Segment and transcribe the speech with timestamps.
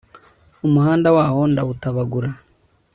[0.67, 2.29] umuhanda waho ndawutabagura